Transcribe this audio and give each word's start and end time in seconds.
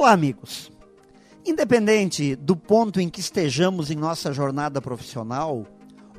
Olá, 0.00 0.12
amigos. 0.12 0.72
Independente 1.44 2.34
do 2.34 2.56
ponto 2.56 2.98
em 2.98 3.10
que 3.10 3.20
estejamos 3.20 3.90
em 3.90 3.94
nossa 3.94 4.32
jornada 4.32 4.80
profissional 4.80 5.66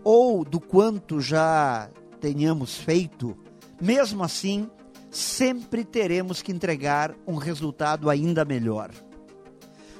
ou 0.03 0.45
do 0.45 0.59
quanto 0.59 1.19
já 1.19 1.89
tenhamos 2.19 2.77
feito, 2.77 3.35
mesmo 3.81 4.23
assim, 4.23 4.69
sempre 5.09 5.83
teremos 5.83 6.43
que 6.43 6.51
entregar 6.51 7.15
um 7.25 7.37
resultado 7.37 8.07
ainda 8.07 8.45
melhor. 8.45 8.91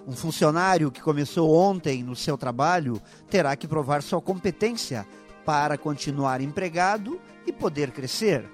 Um 0.05 0.11
funcionário 0.11 0.91
que 0.91 1.01
começou 1.01 1.51
ontem 1.51 2.03
no 2.03 2.15
seu 2.15 2.37
trabalho 2.37 3.01
terá 3.31 3.55
que 3.55 3.67
provar 3.67 4.03
sua 4.03 4.21
competência 4.21 5.07
para 5.43 5.75
continuar 5.75 6.39
empregado 6.39 7.19
e 7.47 7.51
poder 7.51 7.89
crescer. 7.89 8.47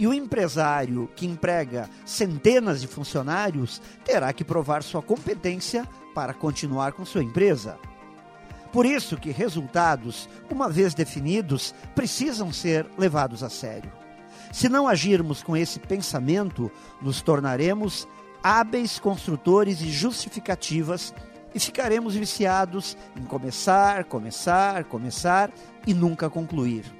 E 0.00 0.06
o 0.06 0.14
empresário 0.14 1.10
que 1.14 1.26
emprega 1.26 1.86
centenas 2.06 2.80
de 2.80 2.86
funcionários 2.86 3.82
terá 4.02 4.32
que 4.32 4.42
provar 4.42 4.82
sua 4.82 5.02
competência 5.02 5.86
para 6.14 6.32
continuar 6.32 6.92
com 6.92 7.04
sua 7.04 7.22
empresa. 7.22 7.78
Por 8.72 8.86
isso 8.86 9.18
que 9.18 9.30
resultados, 9.30 10.26
uma 10.50 10.70
vez 10.70 10.94
definidos, 10.94 11.74
precisam 11.94 12.50
ser 12.50 12.86
levados 12.96 13.42
a 13.42 13.50
sério. 13.50 13.92
Se 14.50 14.70
não 14.70 14.88
agirmos 14.88 15.42
com 15.42 15.54
esse 15.54 15.78
pensamento, 15.78 16.72
nos 17.02 17.20
tornaremos 17.20 18.08
hábeis 18.42 18.98
construtores 18.98 19.80
de 19.80 19.92
justificativas 19.92 21.12
e 21.54 21.60
ficaremos 21.60 22.14
viciados 22.14 22.96
em 23.14 23.24
começar, 23.24 24.04
começar, 24.04 24.82
começar 24.84 25.50
e 25.86 25.92
nunca 25.92 26.30
concluir. 26.30 26.99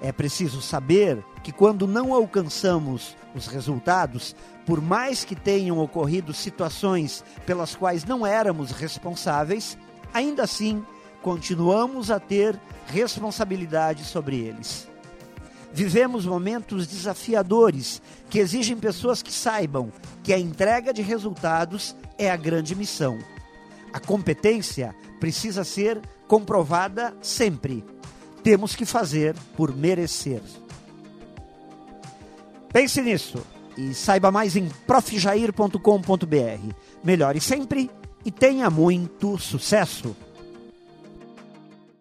É 0.00 0.10
preciso 0.12 0.62
saber 0.62 1.22
que 1.42 1.52
quando 1.52 1.86
não 1.86 2.14
alcançamos 2.14 3.16
os 3.34 3.46
resultados, 3.46 4.34
por 4.64 4.80
mais 4.80 5.24
que 5.24 5.36
tenham 5.36 5.78
ocorrido 5.78 6.32
situações 6.32 7.22
pelas 7.44 7.74
quais 7.74 8.04
não 8.04 8.26
éramos 8.26 8.70
responsáveis, 8.70 9.76
ainda 10.12 10.44
assim 10.44 10.84
continuamos 11.22 12.10
a 12.10 12.18
ter 12.18 12.58
responsabilidade 12.86 14.04
sobre 14.04 14.38
eles. 14.38 14.88
Vivemos 15.72 16.26
momentos 16.26 16.86
desafiadores 16.86 18.02
que 18.28 18.38
exigem 18.38 18.76
pessoas 18.76 19.22
que 19.22 19.32
saibam 19.32 19.92
que 20.22 20.32
a 20.32 20.38
entrega 20.38 20.92
de 20.92 21.02
resultados 21.02 21.94
é 22.18 22.30
a 22.30 22.36
grande 22.36 22.74
missão. 22.74 23.18
A 23.92 24.00
competência 24.00 24.94
precisa 25.20 25.62
ser 25.62 26.00
comprovada 26.26 27.14
sempre 27.20 27.84
temos 28.42 28.74
que 28.74 28.84
fazer 28.84 29.34
por 29.56 29.74
merecer. 29.74 30.42
Pense 32.72 33.00
nisso 33.02 33.44
e 33.76 33.94
saiba 33.94 34.30
mais 34.30 34.56
em 34.56 34.68
profjair.com.br. 34.86 36.74
Melhore 37.02 37.40
sempre 37.40 37.90
e 38.24 38.30
tenha 38.30 38.68
muito 38.70 39.38
sucesso! 39.38 40.14